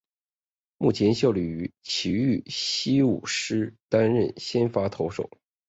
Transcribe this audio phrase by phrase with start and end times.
[0.79, 5.29] 目前效力于崎玉西武狮担任先发投手。